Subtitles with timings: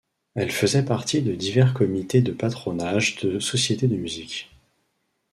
[0.33, 4.49] Elle faisait partie de divers comités de patronage de sociétés de musique.